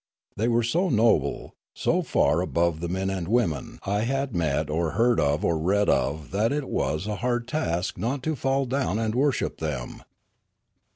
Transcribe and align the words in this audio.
They 0.35 0.47
were 0.47 0.63
so 0.63 0.89
noble, 0.89 1.53
so 1.75 2.01
far 2.01 2.41
above 2.41 2.79
the 2.79 2.89
men 2.89 3.11
and 3.11 3.27
women 3.27 3.77
I 3.83 3.99
had 3.99 4.35
met 4.35 4.67
or 4.67 4.93
heard 4.93 5.19
of 5.19 5.45
or 5.45 5.59
read 5.59 5.89
of 5.89 6.31
that 6.31 6.51
it 6.51 6.67
was 6.67 7.05
a 7.05 7.17
hard 7.17 7.47
task 7.47 7.99
not 7.99 8.23
to 8.23 8.35
fall 8.35 8.65
down 8.65 8.97
and 8.97 9.13
worship 9.13 9.59
them. 9.59 10.01